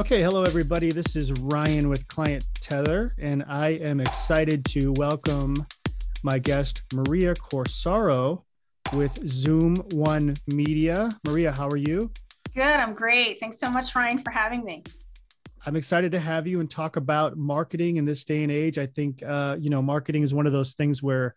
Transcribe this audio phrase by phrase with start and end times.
[0.00, 0.90] Okay, hello everybody.
[0.90, 5.54] This is Ryan with ClientTether, and I am excited to welcome
[6.22, 8.42] my guest Maria Corsaro
[8.94, 11.10] with Zoom One Media.
[11.26, 12.10] Maria, how are you?
[12.54, 13.38] Good, I'm great.
[13.38, 14.82] Thanks so much, Ryan, for having me.
[15.66, 18.78] I'm excited to have you and talk about marketing in this day and age.
[18.78, 21.34] I think uh, you know marketing is one of those things where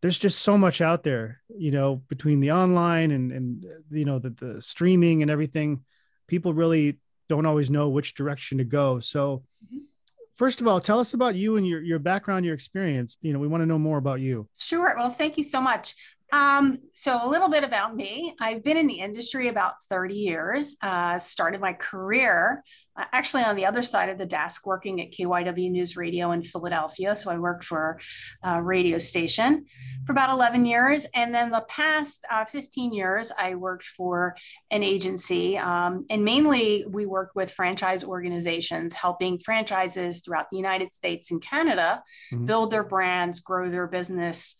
[0.00, 4.18] there's just so much out there, you know, between the online and and you know
[4.18, 5.84] the, the streaming and everything.
[6.28, 6.98] People really
[7.30, 8.98] don't always know which direction to go.
[8.98, 9.84] So, mm-hmm.
[10.34, 13.16] first of all, tell us about you and your your background, your experience.
[13.22, 14.48] You know, we want to know more about you.
[14.58, 14.94] Sure.
[14.98, 15.94] Well, thank you so much.
[16.32, 18.34] Um, so a little bit about me.
[18.40, 20.76] I've been in the industry about 30 years.
[20.82, 22.62] Uh, started my career
[22.96, 26.42] uh, actually on the other side of the desk working at KYW News Radio in
[26.42, 27.14] Philadelphia.
[27.14, 28.00] So I worked for
[28.42, 29.64] a radio station
[30.04, 31.06] for about 11 years.
[31.14, 34.36] And then the past uh, 15 years, I worked for
[34.70, 35.56] an agency.
[35.56, 41.40] Um, and mainly we worked with franchise organizations, helping franchises throughout the United States and
[41.40, 42.02] Canada
[42.32, 42.46] mm-hmm.
[42.46, 44.56] build their brands, grow their business,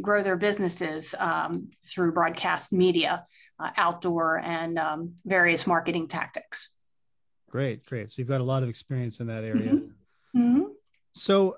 [0.00, 3.26] grow their businesses um, through broadcast media.
[3.60, 6.70] Uh, outdoor and um, various marketing tactics.
[7.50, 8.08] Great, great.
[8.08, 9.72] So you've got a lot of experience in that area.
[9.72, 10.40] Mm-hmm.
[10.40, 10.62] Mm-hmm.
[11.10, 11.56] So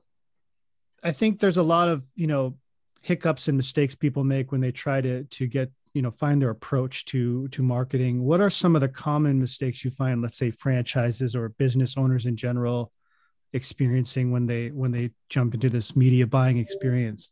[1.04, 2.56] I think there's a lot of, you know,
[3.02, 6.48] hiccups and mistakes people make when they try to to get, you know, find their
[6.48, 8.24] approach to to marketing.
[8.24, 12.24] What are some of the common mistakes you find, let's say franchises or business owners
[12.24, 12.92] in general
[13.52, 17.30] experiencing when they when they jump into this media buying experience?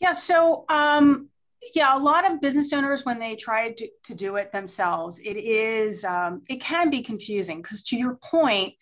[0.00, 1.28] Yeah, so um
[1.74, 5.36] yeah a lot of business owners when they try to, to do it themselves it
[5.36, 8.74] is um, it can be confusing because to your point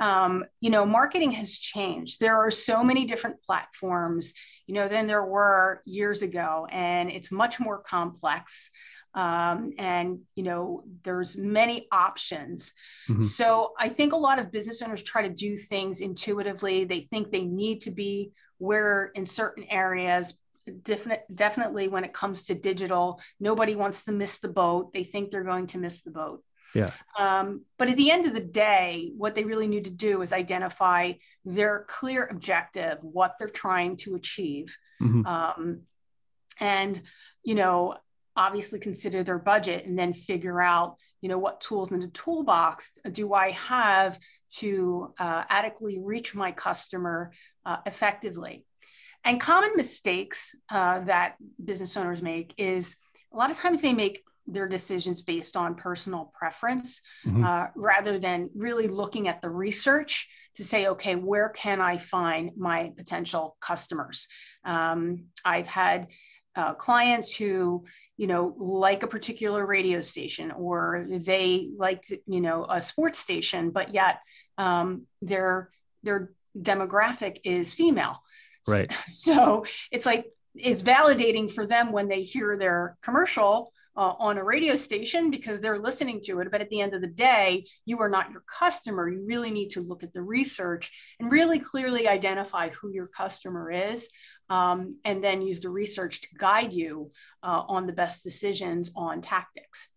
[0.00, 2.18] um, you know marketing has changed.
[2.18, 4.32] There are so many different platforms
[4.66, 8.70] you know than there were years ago and it's much more complex
[9.14, 12.72] um, and you know there's many options.
[13.08, 13.20] Mm-hmm.
[13.20, 16.84] so i think a lot of business owners try to do things intuitively.
[16.84, 20.34] They think they need to be where in certain areas
[20.82, 24.92] definite, definitely when it comes to digital, nobody wants to miss the boat.
[24.92, 26.42] They think they're going to miss the boat.
[26.74, 26.90] Yeah.
[27.18, 30.32] Um, but at the end of the day, what they really need to do is
[30.32, 31.12] identify
[31.44, 34.74] their clear objective, what they're trying to achieve.
[35.02, 35.26] Mm-hmm.
[35.26, 35.80] Um,
[36.60, 37.02] and,
[37.42, 37.96] you know,
[38.34, 42.98] obviously consider their budget and then figure out, you know, what tools in the toolbox
[43.10, 44.18] do I have
[44.56, 47.32] to uh, adequately reach my customer
[47.66, 48.64] uh, effectively.
[49.24, 52.96] And common mistakes uh, that business owners make is
[53.32, 57.44] a lot of times they make their decisions based on personal preference mm-hmm.
[57.44, 62.50] uh, rather than really looking at the research to say, okay, where can I find
[62.56, 64.28] my potential customers?
[64.64, 66.08] Um, I've had
[66.54, 67.84] uh, clients who
[68.18, 73.70] you know like a particular radio station or they liked, you know a sports station
[73.70, 74.18] but yet
[74.58, 75.70] um, their
[76.02, 78.21] their demographic is female
[78.66, 78.92] Right.
[79.08, 84.44] So it's like it's validating for them when they hear their commercial uh, on a
[84.44, 86.50] radio station because they're listening to it.
[86.50, 89.08] But at the end of the day, you are not your customer.
[89.08, 90.90] You really need to look at the research
[91.20, 94.08] and really clearly identify who your customer is,
[94.48, 97.10] um, and then use the research to guide you
[97.42, 99.88] uh, on the best decisions on tactics.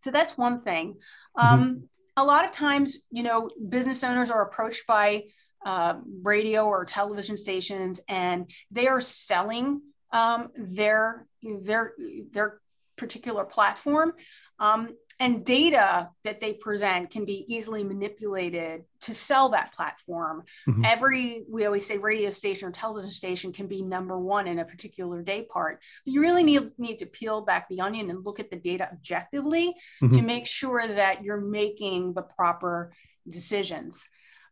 [0.00, 0.94] So that's one thing.
[1.36, 1.46] Mm-hmm.
[1.46, 1.84] Um, mm-hmm.
[2.16, 5.24] A lot of times, you know, business owners are approached by
[5.64, 9.80] uh, radio or television stations, and they are selling
[10.12, 11.94] um, their their
[12.32, 12.60] their
[12.96, 14.12] particular platform.
[14.58, 20.44] Um, and data that they present can be easily manipulated to sell that platform.
[20.68, 20.84] Mm-hmm.
[20.84, 24.64] Every, we always say radio station or television station can be number one in a
[24.64, 25.80] particular day part.
[26.04, 28.88] But you really need, need to peel back the onion and look at the data
[28.90, 30.16] objectively mm-hmm.
[30.16, 32.92] to make sure that you're making the proper
[33.28, 34.08] decisions.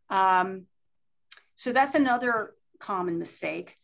[0.09, 0.65] Um,
[1.55, 3.75] so that's another common mistake.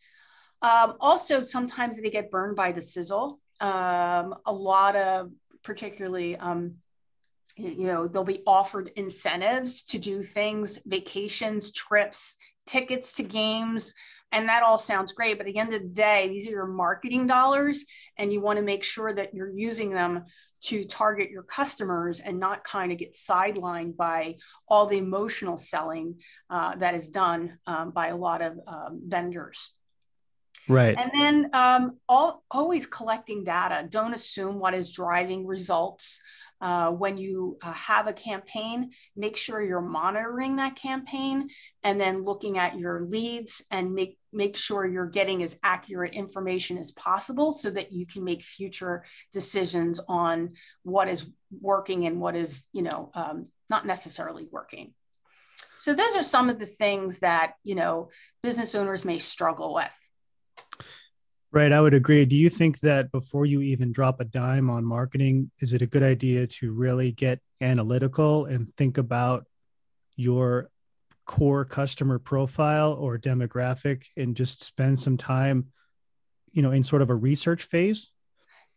[0.62, 3.40] Um, also, sometimes they get burned by the sizzle.
[3.60, 5.30] Um, a lot of,
[5.62, 6.76] particularly, um,
[7.56, 12.36] you know, they'll be offered incentives to do things, vacations, trips,
[12.66, 13.94] tickets to games,
[14.32, 15.38] and that all sounds great.
[15.38, 17.84] But at the end of the day, these are your marketing dollars,
[18.16, 20.24] and you want to make sure that you're using them
[20.62, 24.36] to target your customers and not kind of get sidelined by
[24.68, 26.16] all the emotional selling
[26.50, 29.72] uh, that is done um, by a lot of um, vendors.
[30.68, 30.96] Right.
[30.96, 33.86] And then um, all, always collecting data.
[33.88, 36.20] Don't assume what is driving results.
[36.60, 41.48] uh, when you uh, have a campaign, make sure you're monitoring that campaign
[41.82, 46.78] and then looking at your leads and make make sure you're getting as accurate information
[46.78, 51.26] as possible so that you can make future decisions on what is
[51.60, 54.92] working and what is you know um, not necessarily working.
[55.78, 58.10] So those are some of the things that you know
[58.42, 59.96] business owners may struggle with.
[61.52, 62.24] Right, I would agree.
[62.26, 65.86] Do you think that before you even drop a dime on marketing, is it a
[65.86, 69.46] good idea to really get analytical and think about
[70.14, 70.69] your
[71.30, 75.68] core customer profile or demographic and just spend some time,
[76.50, 78.10] you know, in sort of a research phase?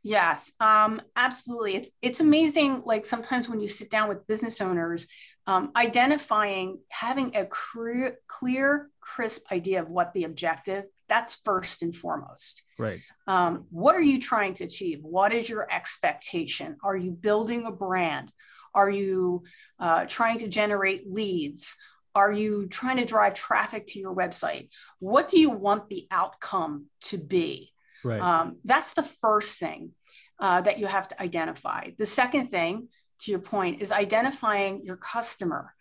[0.03, 1.77] Yes, um, absolutely.
[1.77, 2.83] It's it's amazing.
[2.85, 5.07] Like sometimes when you sit down with business owners,
[5.47, 11.95] um, identifying, having a clear, clear, crisp idea of what the objective that's first and
[11.95, 12.61] foremost.
[12.77, 12.99] Right.
[13.25, 14.99] Um, what are you trying to achieve?
[15.01, 16.77] What is your expectation?
[16.83, 18.31] Are you building a brand?
[18.75, 19.44] Are you
[19.79, 21.75] uh, trying to generate leads?
[22.15, 24.69] Are you trying to drive traffic to your website?
[25.00, 27.71] What do you want the outcome to be?
[28.04, 28.21] Right.
[28.21, 29.92] Um, that's the first thing
[30.39, 31.92] uh, that you have to identify.
[31.98, 32.89] The second thing,
[33.21, 35.74] to your point, is identifying your customer.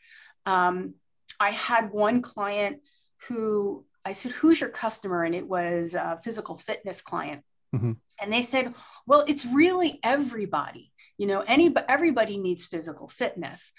[0.47, 0.95] Um,
[1.39, 2.81] I had one client
[3.29, 5.23] who I said, Who's your customer?
[5.25, 7.43] And it was a physical fitness client.
[7.75, 7.93] Mm-hmm.
[8.21, 8.75] And they said,
[9.07, 10.93] Well, it's really everybody.
[11.19, 13.73] You know, any, everybody needs physical fitness.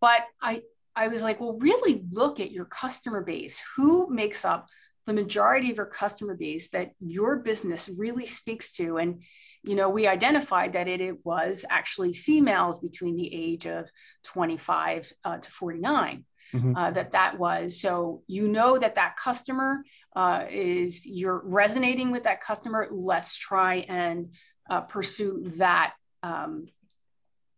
[0.00, 0.62] But I,
[0.96, 3.62] I was like, well, really look at your customer base.
[3.76, 4.68] Who makes up
[5.06, 8.98] the majority of your customer base that your business really speaks to?
[8.98, 9.22] And,
[9.64, 13.88] you know, we identified that it, it was actually females between the age of
[14.24, 16.76] 25 uh, to 49 mm-hmm.
[16.76, 17.80] uh, that that was.
[17.80, 19.84] So you know that that customer
[20.16, 22.88] uh, is you're resonating with that customer.
[22.90, 24.32] Let's try and
[24.68, 26.66] uh, pursue that, um,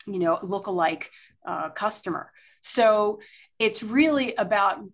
[0.07, 1.07] you know, lookalike
[1.47, 2.33] uh, customer.
[2.63, 3.21] So
[3.59, 4.85] it's really about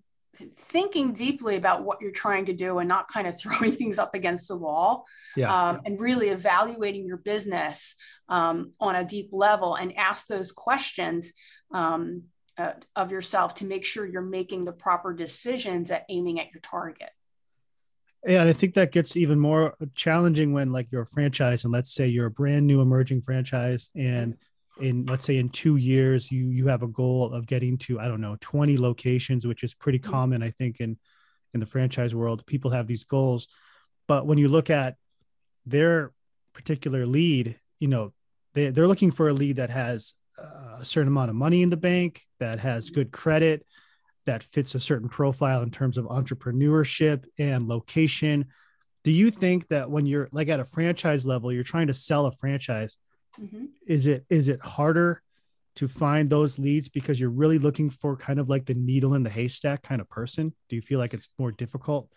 [0.57, 4.15] thinking deeply about what you're trying to do and not kind of throwing things up
[4.15, 5.05] against the wall
[5.37, 5.83] yeah, um, yeah.
[5.85, 7.95] and really evaluating your business
[8.29, 11.33] um, on a deep level and ask those questions
[11.73, 12.23] um,
[12.57, 16.61] uh, of yourself to make sure you're making the proper decisions at aiming at your
[16.61, 17.11] target.
[18.27, 21.73] Yeah, and I think that gets even more challenging when like you're a franchise and
[21.73, 24.37] let's say you're a brand new emerging franchise and
[24.81, 28.09] in let's say in 2 years you you have a goal of getting to I
[28.09, 30.11] don't know 20 locations which is pretty mm-hmm.
[30.11, 30.99] common I think in
[31.55, 33.49] in the franchise world people have these goals
[34.07, 34.97] but when you look at
[35.67, 36.13] their
[36.53, 38.13] particular lead you know
[38.55, 40.15] they they're looking for a lead that has
[40.81, 43.67] a certain amount of money in the bank, that has good credit,
[44.27, 48.47] that fits a certain profile in terms of entrepreneurship and location.
[49.05, 52.27] Do you think that when you're like at a franchise level, you're trying to sell
[52.27, 52.97] a franchise,
[53.41, 53.67] mm-hmm.
[53.87, 55.23] is it is it harder
[55.77, 59.23] to find those leads because you're really looking for kind of like the needle in
[59.23, 60.53] the haystack kind of person?
[60.69, 62.09] Do you feel like it's more difficult?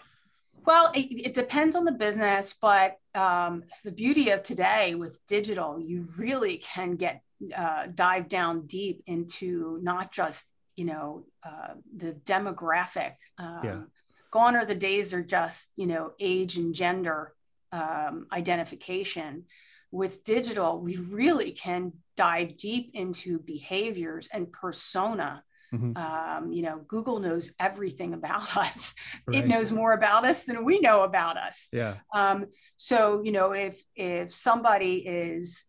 [0.65, 5.79] Well, it, it, depends on the business, but um, the beauty of today with digital,
[5.79, 7.21] you really can get
[7.55, 10.45] uh, dive down deep into not just
[10.75, 13.13] you know uh, the demographic.
[13.37, 13.79] Um, yeah.
[14.31, 17.33] Gone are the days are just you know age and gender
[17.71, 19.45] um, identification.
[19.91, 25.43] With digital, we really can dive deep into behaviors and persona.
[25.73, 25.95] Mm-hmm.
[25.95, 28.93] Um, you know, Google knows everything about us.
[29.25, 29.37] Right.
[29.37, 31.67] It knows more about us than we know about us.
[31.71, 31.95] Yeah.
[32.13, 32.47] Um,
[32.77, 35.63] so you know, if if somebody is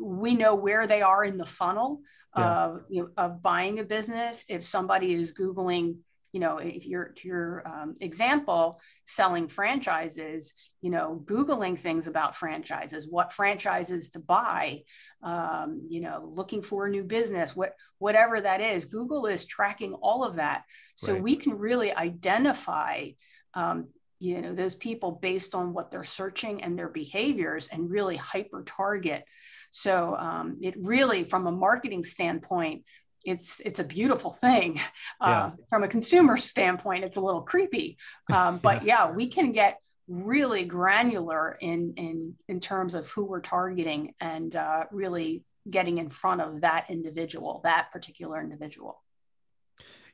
[0.00, 2.00] we know where they are in the funnel
[2.36, 2.64] yeah.
[2.64, 4.44] of you know, of buying a business.
[4.48, 5.98] If somebody is googling,
[6.36, 10.52] you know, if you're to your um, example, selling franchises,
[10.82, 14.82] you know, googling things about franchises, what franchises to buy,
[15.22, 19.94] um, you know, looking for a new business, what whatever that is, Google is tracking
[19.94, 20.64] all of that,
[20.94, 21.22] so right.
[21.22, 23.08] we can really identify.
[23.54, 23.88] Um,
[24.18, 28.62] you know those people based on what they're searching and their behaviors and really hyper
[28.64, 29.26] target
[29.70, 32.84] so um, it really, from a marketing standpoint,
[33.26, 34.80] it's it's a beautiful thing.
[35.18, 37.96] Uh, from a consumer standpoint, it's a little creepy,
[38.32, 39.06] um, but yeah.
[39.06, 44.54] yeah, we can get really granular in in in terms of who we're targeting and
[44.54, 49.02] uh, really getting in front of that individual, that particular individual.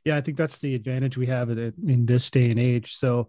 [0.04, 2.94] Yeah, I think that's the advantage we have in, in this day and age.
[2.94, 3.28] So,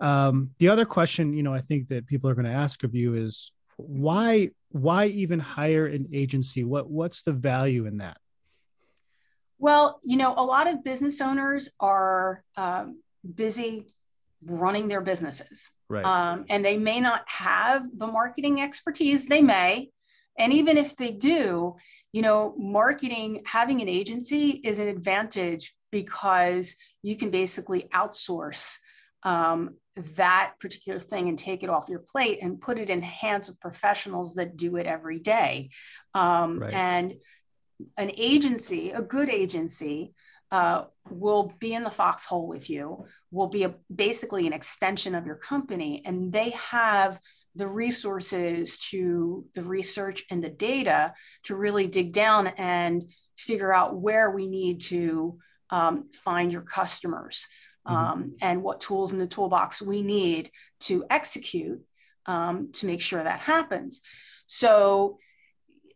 [0.00, 2.94] um, the other question, you know, I think that people are going to ask of
[2.94, 8.18] you is why why even hire an agency what what's the value in that
[9.64, 13.00] well you know a lot of business owners are um,
[13.34, 13.86] busy
[14.46, 15.70] running their businesses.
[15.88, 16.04] Right.
[16.04, 19.90] Um, and they may not have the marketing expertise they may.
[20.38, 21.76] And even if they do
[22.12, 28.76] you know marketing having an agency is an advantage because you can basically outsource
[29.22, 29.76] um,
[30.16, 33.58] that particular thing and take it off your plate and put it in hands of
[33.60, 35.70] professionals that do it every day.
[36.14, 36.74] Um, right.
[36.74, 37.14] and
[37.96, 40.14] an agency a good agency
[40.50, 45.26] uh, will be in the foxhole with you will be a, basically an extension of
[45.26, 47.18] your company and they have
[47.56, 51.12] the resources to the research and the data
[51.44, 55.38] to really dig down and figure out where we need to
[55.70, 57.46] um, find your customers
[57.86, 57.96] mm-hmm.
[57.96, 60.50] um, and what tools in the toolbox we need
[60.80, 61.80] to execute
[62.26, 64.00] um, to make sure that happens.
[64.46, 65.18] So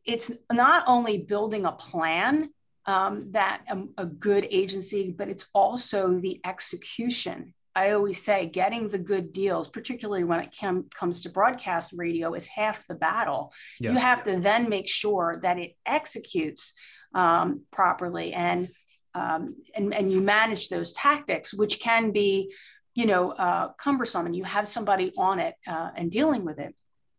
[0.04, 2.50] it's not only building a plan
[2.86, 8.88] um, that a, a good agency, but it's also the execution I always say getting
[8.88, 13.52] the good deals, particularly when it can, comes to broadcast radio, is half the battle.
[13.78, 13.92] Yeah.
[13.92, 16.74] You have to then make sure that it executes
[17.14, 18.68] um, properly and,
[19.14, 22.52] um, and and you manage those tactics, which can be,
[22.94, 26.74] you know, uh, cumbersome, and you have somebody on it uh, and dealing with it.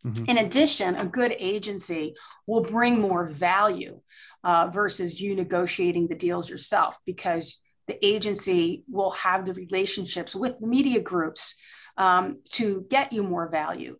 [0.05, 0.25] Mm-hmm.
[0.27, 2.15] In addition, a good agency
[2.47, 3.99] will bring more value
[4.43, 10.59] uh, versus you negotiating the deals yourself because the agency will have the relationships with
[10.59, 11.55] the media groups
[11.97, 13.97] um, to get you more value.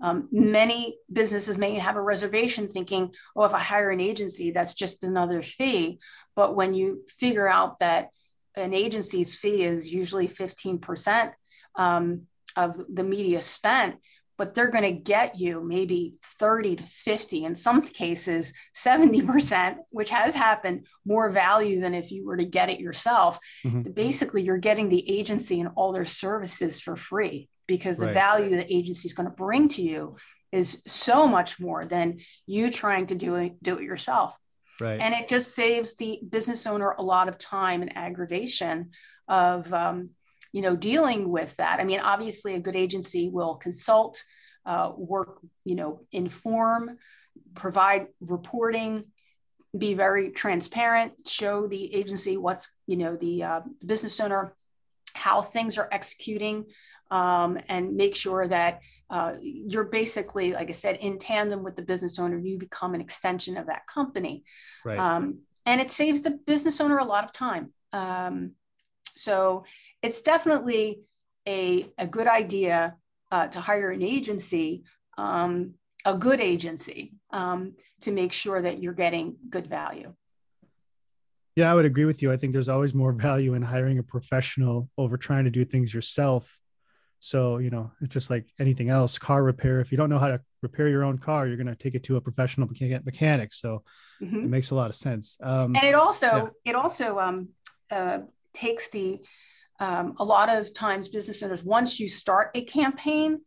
[0.00, 4.74] Um, many businesses may have a reservation thinking, oh, if I hire an agency, that's
[4.74, 6.00] just another fee.
[6.34, 8.10] But when you figure out that
[8.56, 11.32] an agency's fee is usually 15%
[11.76, 12.22] um,
[12.56, 13.96] of the media spent,
[14.38, 20.10] but they're going to get you maybe 30 to 50 in some cases 70% which
[20.10, 23.82] has happened more value than if you were to get it yourself mm-hmm.
[23.92, 28.14] basically you're getting the agency and all their services for free because the right.
[28.14, 30.16] value the agency is going to bring to you
[30.50, 34.36] is so much more than you trying to do it do it yourself
[34.80, 38.90] right and it just saves the business owner a lot of time and aggravation
[39.28, 40.10] of um,
[40.52, 41.80] you know dealing with that.
[41.80, 44.22] I mean obviously a good agency will consult
[44.66, 46.98] uh, work you know inform
[47.54, 49.04] provide reporting
[49.76, 54.54] be very transparent show the agency what's you know the uh, business owner
[55.14, 56.66] how things are executing
[57.10, 58.80] um, and make sure that
[59.10, 62.38] uh, you're basically like i said in tandem with the business owner.
[62.38, 64.44] You become an extension of that company.
[64.84, 64.98] Right.
[64.98, 67.72] um, and it saves the business owner a lot of time.
[67.92, 68.52] Um,
[69.16, 69.64] so
[70.02, 71.00] it's definitely
[71.46, 72.96] a, a good idea
[73.30, 74.84] uh, to hire an agency,
[75.18, 80.14] um, a good agency, um, to make sure that you're getting good value.
[81.56, 82.32] Yeah, I would agree with you.
[82.32, 85.92] I think there's always more value in hiring a professional over trying to do things
[85.92, 86.58] yourself.
[87.18, 89.80] So, you know, it's just like anything else, car repair.
[89.80, 92.02] If you don't know how to repair your own car, you're going to take it
[92.04, 93.52] to a professional mechanic.
[93.52, 93.84] So
[94.20, 94.38] mm-hmm.
[94.38, 95.36] it makes a lot of sense.
[95.42, 96.26] Um, and it also,
[96.64, 96.70] yeah.
[96.70, 97.48] it also um,
[97.90, 98.20] uh,
[98.54, 99.20] takes the
[99.80, 103.40] um, a lot of times business owners once you start a campaign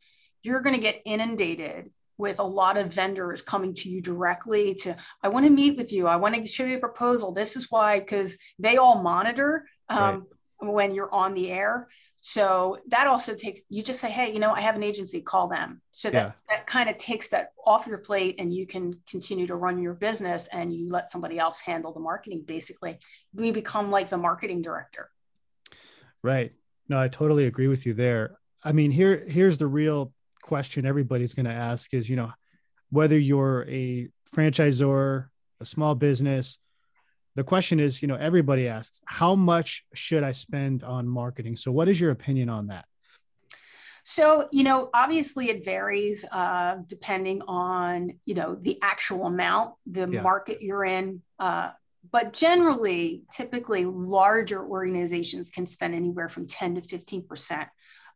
[0.44, 4.96] you're going to get inundated with a lot of vendors coming to you directly to
[5.24, 6.08] i want to meet with you.
[6.08, 7.32] I want to show you a proposal.
[7.32, 10.26] This is why because they all monitor um,
[10.62, 10.74] right.
[10.74, 11.88] when you're on the air
[12.28, 15.48] so that also takes you just say hey you know i have an agency call
[15.48, 15.80] them.
[15.92, 16.32] So that yeah.
[16.50, 19.94] that kind of takes that off your plate and you can continue to run your
[19.94, 22.98] business and you let somebody else handle the marketing basically.
[23.36, 25.12] We become like the marketing director.
[26.24, 26.52] Right.
[26.90, 28.40] No i totally agree with you there.
[28.64, 32.32] I mean here here's the real question everybody's going to ask is you know
[32.90, 35.28] whether you're a franchisor
[35.62, 36.58] a small business
[37.36, 41.58] the question is, you know, everybody asks, how much should I spend on marketing?
[41.58, 42.86] So, what is your opinion on that?
[44.08, 50.08] So, you know, obviously it varies uh, depending on, you know, the actual amount, the
[50.08, 50.22] yeah.
[50.22, 51.24] market you're in.
[51.40, 51.72] Uh,
[52.12, 57.68] but generally, typically, larger organizations can spend anywhere from 10 to 15%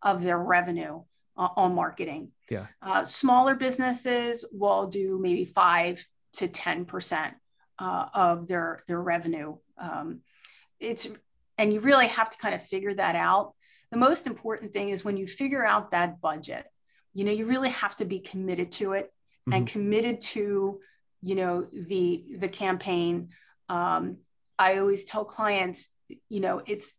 [0.04, 1.02] of their revenue
[1.36, 2.32] uh, on marketing.
[2.52, 2.68] Yeah.
[2.84, 7.34] Uh, smaller businesses will do maybe 5 to 10%
[7.80, 9.56] uh, of their their revenue.
[9.78, 10.22] Um,
[10.80, 11.08] it's
[11.58, 13.54] and you really have to kind of figure that out.
[13.92, 16.66] The most important thing is when you figure out that budget,
[17.14, 19.54] you know, you really have to be committed to it mm-hmm.
[19.54, 20.80] and committed to,
[21.22, 23.30] you know, the the campaign.
[23.68, 24.18] Um,
[24.58, 25.90] I always tell clients,
[26.28, 26.94] you know, it's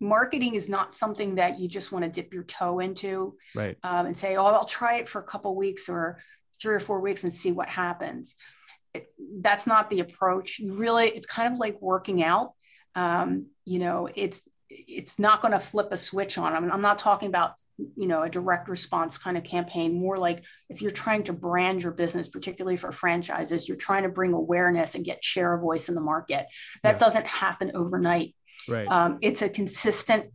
[0.00, 4.06] marketing is not something that you just want to dip your toe into right um,
[4.06, 6.18] and say oh i'll try it for a couple weeks or
[6.58, 8.34] three or four weeks and see what happens
[9.40, 10.58] that's not the approach.
[10.58, 12.52] You really, it's kind of like working out.
[12.94, 16.54] Um, you know, it's it's not going to flip a switch on.
[16.54, 17.54] I mean, I'm not talking about
[17.96, 21.82] you know a direct response kind of campaign more like if you're trying to brand
[21.82, 25.88] your business particularly for franchises you're trying to bring awareness and get share of voice
[25.88, 26.46] in the market
[26.82, 26.98] that yeah.
[26.98, 28.34] doesn't happen overnight
[28.68, 30.26] right um, it's a consistent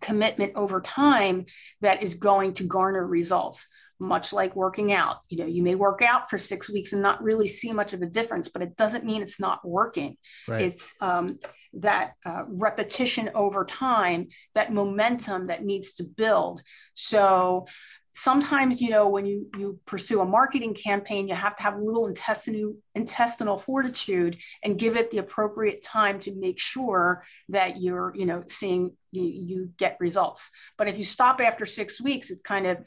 [0.00, 1.44] commitment over time
[1.80, 3.68] that is going to garner results
[4.02, 5.18] much like working out.
[5.28, 8.02] You know, you may work out for six weeks and not really see much of
[8.02, 10.16] a difference, but it doesn't mean it's not working.
[10.48, 10.62] Right.
[10.62, 11.38] It's um,
[11.74, 16.62] that uh, repetition over time, that momentum that needs to build.
[16.94, 17.66] So
[18.12, 21.82] sometimes, you know, when you you pursue a marketing campaign, you have to have a
[21.82, 28.12] little intestinal intestinal fortitude and give it the appropriate time to make sure that you're,
[28.16, 30.50] you know, seeing you, you get results.
[30.76, 32.78] But if you stop after six weeks, it's kind of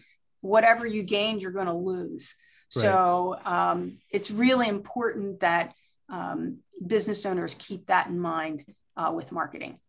[0.45, 2.35] whatever you gained, you're going to lose.
[2.75, 2.81] Right.
[2.83, 5.73] So um, it's really important that
[6.09, 9.79] um, business owners keep that in mind uh, with marketing.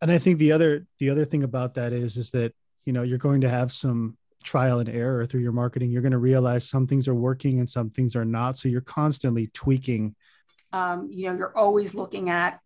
[0.00, 2.54] And I think the other the other thing about that is is that
[2.86, 5.90] you know you're going to have some trial and error through your marketing.
[5.90, 8.56] You're going to realize some things are working and some things are not.
[8.56, 10.14] So you're constantly tweaking.
[10.72, 12.60] Um, you know, you're always looking at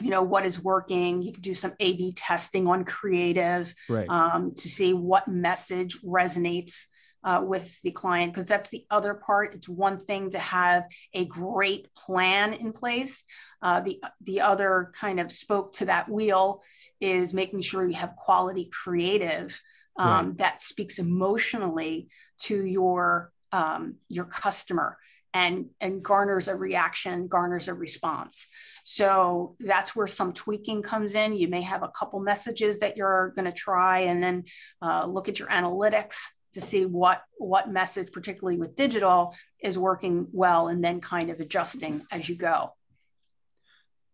[0.00, 4.08] you know what is working you can do some a b testing on creative right.
[4.08, 6.86] um, to see what message resonates
[7.22, 10.84] uh, with the client because that's the other part it's one thing to have
[11.14, 13.24] a great plan in place
[13.62, 16.62] uh, the the other kind of spoke to that wheel
[17.00, 19.58] is making sure you have quality creative
[19.96, 20.38] um, right.
[20.38, 22.08] that speaks emotionally
[22.38, 24.98] to your um, your customer
[25.34, 28.46] and and garners a reaction garners a response.
[28.84, 31.36] So that's where some tweaking comes in.
[31.36, 34.44] You may have a couple messages that you're going to try and then
[34.80, 36.16] uh, look at your analytics
[36.52, 41.40] to see what what message particularly with digital is working well and then kind of
[41.40, 42.72] adjusting as you go.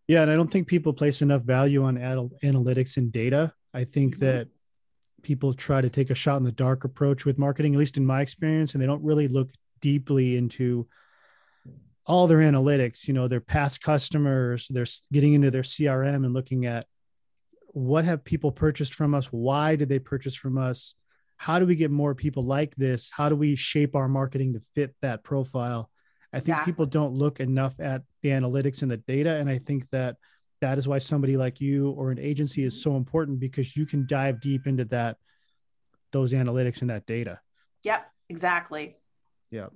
[0.07, 1.97] Yeah and i don't think people place enough value on
[2.43, 3.53] analytics and data.
[3.73, 4.25] I think mm-hmm.
[4.25, 4.47] that
[5.21, 8.05] people try to take a shot in the dark approach with marketing at least in
[8.05, 9.51] my experience and they don't really look
[9.81, 10.87] deeply into
[12.05, 16.65] all their analytics, you know, their past customers, they're getting into their CRM and looking
[16.65, 16.85] at
[17.73, 19.27] what have people purchased from us?
[19.27, 20.95] Why did they purchase from us?
[21.37, 23.09] How do we get more people like this?
[23.11, 25.89] How do we shape our marketing to fit that profile?
[26.33, 26.65] I think yeah.
[26.65, 29.35] people don't look enough at the analytics and the data.
[29.35, 30.17] And I think that
[30.61, 34.05] that is why somebody like you or an agency is so important because you can
[34.05, 35.17] dive deep into that,
[36.11, 37.39] those analytics and that data.
[37.83, 38.97] Yep, exactly.
[39.49, 39.67] Yeah.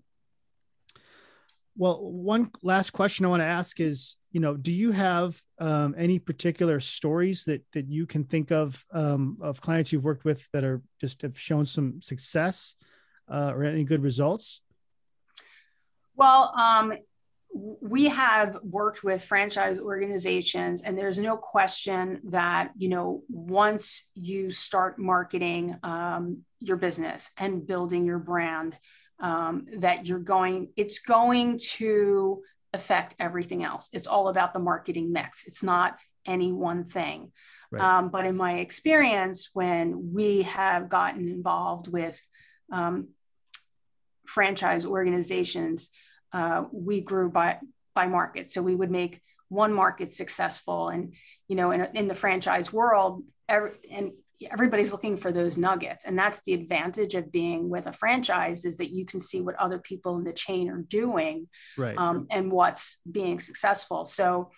[1.77, 5.93] Well, one last question I want to ask is, you know, do you have um,
[5.97, 10.47] any particular stories that that you can think of um, of clients you've worked with
[10.53, 12.75] that are just have shown some success
[13.29, 14.61] uh, or any good results?
[16.15, 16.93] Well, um,
[17.53, 24.49] we have worked with franchise organizations, and there's no question that you know once you
[24.49, 28.79] start marketing um, your business and building your brand
[29.19, 33.89] um, that you're going, it's going to affect everything else.
[33.93, 35.45] It's all about the marketing mix.
[35.47, 37.31] It's not any one thing.
[37.71, 37.81] Right.
[37.81, 42.23] Um, but in my experience, when we have gotten involved with
[42.71, 43.09] um,
[44.25, 45.89] franchise organizations,
[46.33, 47.59] uh, we grew by
[47.93, 48.51] by market.
[48.51, 51.15] So we would make one market successful, and
[51.47, 54.11] you know, in, in the franchise world, every, and
[54.51, 58.77] everybody's looking for those nuggets and that's the advantage of being with a franchise is
[58.77, 61.97] that you can see what other people in the chain are doing right.
[61.97, 64.51] um, and what's being successful so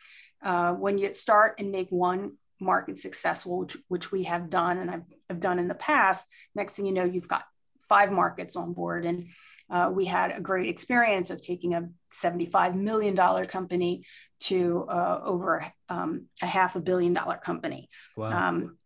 [0.44, 4.90] uh, when you start and make one market successful which, which we have done and
[4.90, 7.44] I've, I've, done in the past next thing you know you've got
[7.88, 9.28] five markets on board and
[9.70, 13.16] uh, we had a great experience of taking a $75 million
[13.48, 14.04] company
[14.40, 17.90] to uh, over um, a half a billion dollar company.
[18.16, 18.48] Wow.
[18.48, 18.77] Um,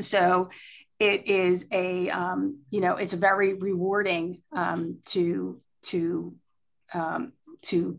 [0.00, 0.50] so
[0.98, 6.34] it is a um, you know it's very rewarding um, to to
[6.92, 7.98] um, to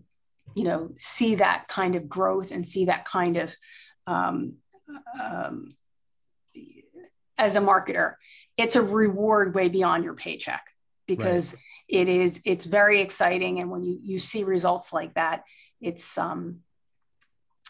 [0.56, 3.56] you know see that kind of growth and see that kind of
[4.08, 4.54] um,
[5.22, 5.76] um,
[7.38, 8.16] as a marketer.
[8.58, 10.66] It's a reward way beyond your paycheck
[11.08, 11.62] because right.
[11.90, 13.60] it is it's very exciting.
[13.60, 15.44] And when you you see results like that
[15.82, 16.60] it's um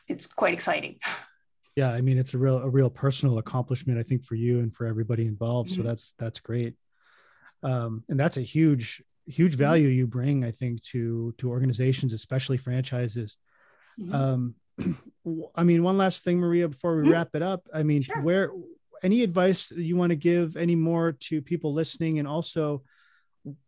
[0.08, 1.00] it's quite exciting
[1.76, 4.74] yeah i mean it's a real a real personal accomplishment i think for you and
[4.74, 5.82] for everybody involved mm-hmm.
[5.82, 6.76] so that's that's great
[7.64, 9.62] um, and that's a huge huge mm-hmm.
[9.62, 13.38] value you bring i think to to organizations especially franchises
[14.00, 14.14] mm-hmm.
[14.14, 14.56] um,
[15.56, 17.12] i mean one last thing maria before we mm-hmm.
[17.12, 18.22] wrap it up i mean sure.
[18.22, 18.52] where
[19.04, 22.82] any advice you want to give any more to people listening and also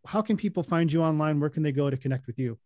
[0.06, 2.58] how can people find you online where can they go to connect with you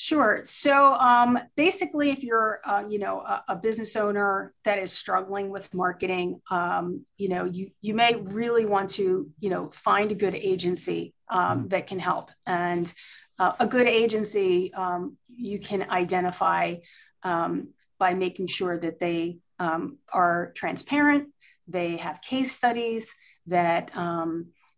[0.00, 0.42] Sure.
[0.44, 5.50] So um, basically, if you're, uh, you know, a, a, business owner that is struggling
[5.50, 10.14] with marketing, um, you know, you you may really want to, you know, find a
[10.14, 11.70] good agency um, mm.
[11.70, 12.30] that can help.
[12.46, 12.92] And
[13.40, 16.76] uh, a good agency um, you can identify
[17.24, 21.30] um, by making sure that they um, are transparent,
[21.66, 23.16] they have case studies
[23.48, 23.90] that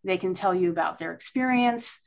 [0.02, 2.00] they can tell you about their experience.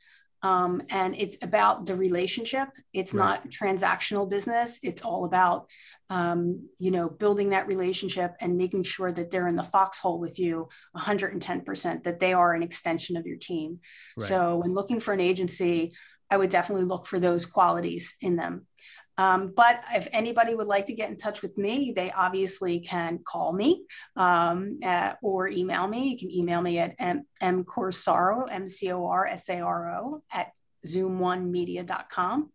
[0.44, 3.24] Um, and it's about the relationship it's right.
[3.24, 5.70] not transactional business it's all about
[6.10, 10.38] um, you know building that relationship and making sure that they're in the foxhole with
[10.38, 13.80] you 110% that they are an extension of your team
[14.18, 14.28] right.
[14.28, 15.94] so when looking for an agency
[16.30, 18.66] i would definitely look for those qualities in them
[19.16, 23.20] um, but if anybody would like to get in touch with me, they obviously can
[23.24, 23.84] call me
[24.16, 26.08] um, uh, or email me.
[26.08, 30.52] You can email me at m, mcorsaro, M-C-O-R-S-A-R-O at
[30.86, 32.50] zoomonemedia.com.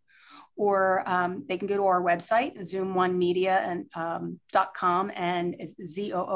[0.58, 4.38] Or um, they can go to our website, zoomonemedia.com, and,
[4.76, 6.36] um, and it's Z-O-O-M-O-N-E-M-E-D-I-A,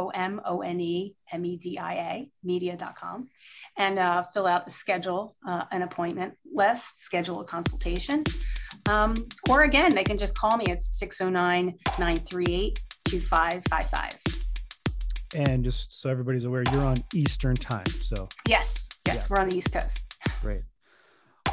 [2.41, 3.27] media.com,
[3.75, 8.23] and uh, fill out a schedule, uh, an appointment list, schedule a consultation.
[8.89, 9.15] Um,
[9.50, 14.17] or again, they can just call me at 609 938 2555.
[15.36, 17.88] And just so everybody's aware, you're on Eastern time.
[17.88, 19.22] So, yes, yes, yeah.
[19.30, 20.15] we're on the East Coast.
[20.41, 20.63] Great.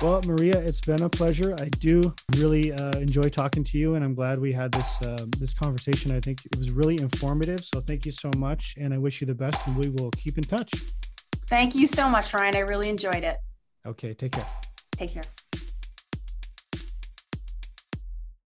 [0.02, 1.54] Well, Maria, it's been a pleasure.
[1.60, 5.30] I do really uh, enjoy talking to you, and I'm glad we had this um,
[5.38, 6.10] this conversation.
[6.12, 7.64] I think it was really informative.
[7.64, 9.66] So, thank you so much, and I wish you the best.
[9.66, 10.72] And we will keep in touch.
[11.48, 12.56] Thank you so much, Ryan.
[12.56, 13.36] I really enjoyed it.
[13.86, 14.46] Okay, take care.
[14.96, 15.22] Take care.